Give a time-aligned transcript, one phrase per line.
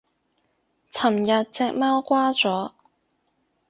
[0.89, 2.71] 琴日隻貓掛咗